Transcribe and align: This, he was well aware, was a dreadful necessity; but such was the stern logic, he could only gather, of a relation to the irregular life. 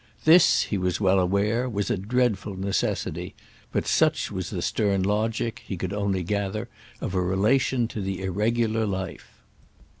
This, 0.25 0.61
he 0.63 0.79
was 0.79 0.99
well 0.99 1.19
aware, 1.19 1.69
was 1.69 1.91
a 1.91 1.95
dreadful 1.99 2.55
necessity; 2.59 3.35
but 3.71 3.85
such 3.85 4.31
was 4.31 4.49
the 4.49 4.63
stern 4.63 5.03
logic, 5.03 5.61
he 5.63 5.77
could 5.77 5.93
only 5.93 6.23
gather, 6.23 6.69
of 7.01 7.13
a 7.13 7.21
relation 7.21 7.87
to 7.89 8.01
the 8.01 8.23
irregular 8.23 8.87
life. 8.87 9.43